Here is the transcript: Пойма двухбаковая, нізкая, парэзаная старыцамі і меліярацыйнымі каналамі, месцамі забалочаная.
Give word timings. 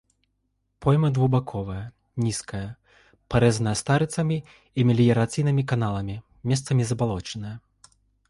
Пойма 0.83 1.09
двухбаковая, 1.17 1.81
нізкая, 2.27 2.63
парэзаная 3.35 3.75
старыцамі 3.83 4.37
і 4.83 4.87
меліярацыйнымі 4.93 5.63
каналамі, 5.75 6.15
месцамі 6.53 6.83
забалочаная. 6.93 7.55